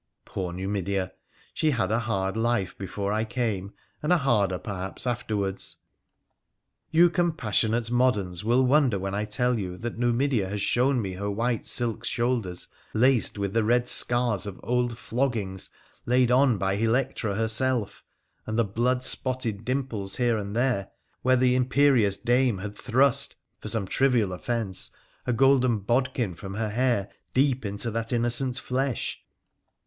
Poor 0.25 0.51
Numidea! 0.51 1.11
she 1.53 1.69
had 1.69 1.91
a 1.91 1.99
hard 1.99 2.35
life 2.35 2.75
before 2.75 3.13
I 3.13 3.23
came, 3.23 3.71
and 4.01 4.11
a 4.11 4.17
harder, 4.17 4.57
perhaps, 4.57 5.05
afterwards. 5.05 5.77
You 6.89 7.07
compassionate 7.11 7.91
moderns 7.91 8.43
will 8.43 8.63
wonder 8.63 8.97
when 8.97 9.13
I 9.13 9.25
tell 9.25 9.59
you 9.59 9.77
that 9.77 9.99
Numidea 9.99 10.49
has 10.49 10.59
shown 10.59 10.99
me 11.03 11.13
her 11.13 11.29
white 11.29 11.67
silk 11.67 12.03
shoulders 12.03 12.67
laced 12.95 13.37
with 13.37 13.53
the 13.53 13.63
red 13.63 13.87
scars 13.87 14.47
of 14.47 14.59
old 14.63 14.97
floggings 14.97 15.69
laid 16.07 16.31
on 16.31 16.57
by 16.57 16.73
Electra 16.73 17.35
herself, 17.35 18.03
and 18.47 18.57
the 18.57 18.63
blood 18.65 19.03
spotted 19.03 19.63
dimples 19.63 20.15
here 20.15 20.35
and 20.35 20.55
there 20.55 20.63
E 20.63 20.65
SO 20.73 20.85
WONDERFUL 20.85 20.97
ADVENTURES 21.05 21.21
OP 21.21 21.21
■where 21.21 21.39
that 21.39 21.55
imperious 21.85 22.17
dame 22.17 22.57
had 22.57 22.75
thrust, 22.75 23.35
for 23.59 23.67
some 23.67 23.85
trivial 23.87 24.33
offence, 24.33 24.89
a 25.27 25.31
golden 25.31 25.77
bodkin 25.77 26.33
from 26.33 26.55
her 26.55 26.71
hair 26.71 27.09
deep 27.35 27.63
into 27.63 27.91
that 27.91 28.11
innocent 28.11 28.57
flesh. 28.57 29.21